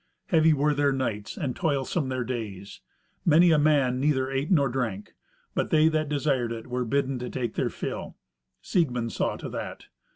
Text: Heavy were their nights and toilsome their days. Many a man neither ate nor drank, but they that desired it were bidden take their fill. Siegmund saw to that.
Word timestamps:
Heavy 0.29 0.51
were 0.51 0.73
their 0.73 0.91
nights 0.91 1.37
and 1.37 1.55
toilsome 1.55 2.09
their 2.09 2.23
days. 2.23 2.81
Many 3.23 3.51
a 3.51 3.59
man 3.59 3.99
neither 3.99 4.31
ate 4.31 4.49
nor 4.49 4.67
drank, 4.67 5.13
but 5.53 5.69
they 5.69 5.89
that 5.89 6.09
desired 6.09 6.51
it 6.51 6.65
were 6.65 6.85
bidden 6.85 7.19
take 7.29 7.53
their 7.53 7.69
fill. 7.69 8.17
Siegmund 8.63 9.11
saw 9.11 9.35
to 9.37 9.47
that. 9.49 9.89